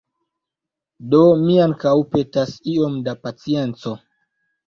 Do 1.13 1.19
mi 1.41 1.57
ankaŭ 1.65 1.93
petas 2.15 2.55
iom 2.73 2.97
da 3.09 3.15
pacienco. 3.27 3.93